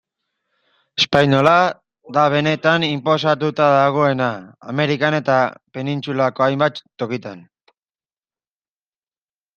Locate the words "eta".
5.21-5.37